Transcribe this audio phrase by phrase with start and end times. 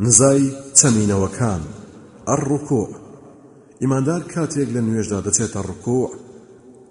[0.00, 0.42] نزای
[0.78, 1.62] چەمینەوەکان.
[2.28, 2.84] ئەڕڕوکۆ
[3.82, 6.06] ئیماندار کاتێک لە نوێژدا دەچێتە ڕکوع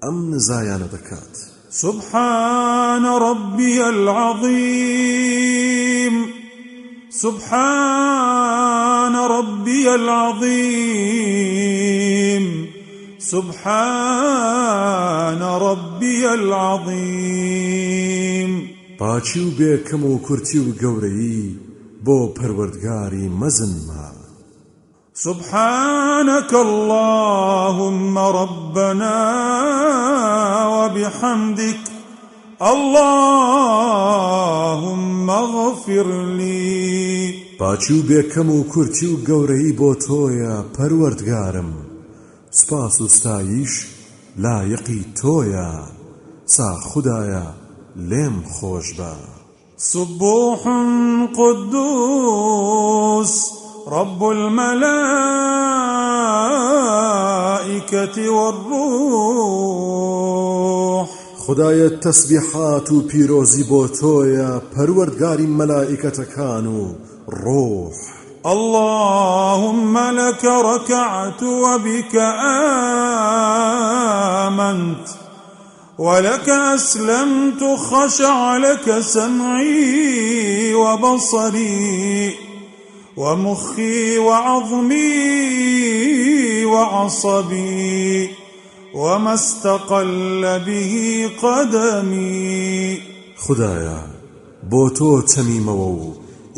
[0.03, 1.33] ئەم نزایانە دەکات.
[1.71, 6.15] سبحان ربي العظيم
[7.09, 11.21] سبحان ربي العظيم
[13.19, 17.71] سبحان ربي العظيم
[18.99, 21.70] پاچی و بێکەم و کورتی و گەورەیی
[22.05, 24.07] بۆ پەروەردگاری مەزنمە
[25.13, 29.19] سبحانك اللهم ربنا
[30.75, 31.83] وبحمدك
[32.61, 33.41] اللهم
[35.29, 37.33] اغفر لي.
[37.59, 41.71] پاچی و بێکەم و کورتی و گەورەی بۆ تۆیە پەروەردگارم.
[42.49, 43.73] سپاس و ستایش
[44.43, 45.71] لایەقی تۆیە.
[46.45, 47.45] سا خدایە
[48.09, 49.40] لێم خۆش بە
[49.83, 50.61] سبوح
[51.37, 53.33] قدوس
[53.87, 54.69] رب الملائكة
[58.29, 59.61] والروح.
[61.47, 66.79] خدایە تەسبیحات و پیرۆزی بۆ تۆیە پەروەردگاری مەلائکەتەکان و
[67.43, 67.97] ڕۆح
[68.45, 72.15] اللهم لك ركعت وبك
[74.45, 75.05] آمنت.
[75.97, 82.33] ولك أسلمت خشع لك سمعي وبصري
[83.17, 85.05] ومخي وعظمي
[86.65, 88.29] وعصبي
[88.95, 92.97] وما استقل به قدمي.
[93.43, 93.99] خدایە
[94.71, 96.03] بۆ تۆ چەمیمەوە و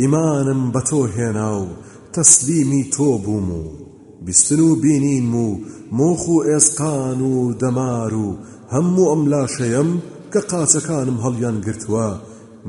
[0.02, 1.68] ئیمانم بە تۆ هێنا و
[2.14, 3.64] تەسلیمی تۆ بووم و
[4.26, 5.48] بیستن و بینیم و
[5.98, 8.28] مۆخ و ئێسقان و دەمار و
[8.74, 9.90] هەموو ئەم لاشەیەم
[10.32, 12.08] کە قاچەکانم هەڵیان گرتووە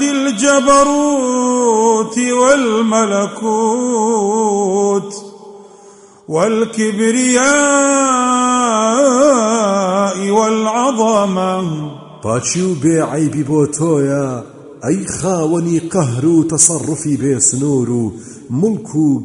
[0.00, 3.52] ذي الجبروت والملكوت
[6.28, 7.42] والكبرياء
[10.30, 11.52] والعظمة.
[12.22, 14.26] پاچی و بێعیبی بۆ تۆیە
[14.84, 18.12] ئەی خاوەنی قەهر و تەسەڕفی بێسنوور و
[18.50, 19.24] ملک و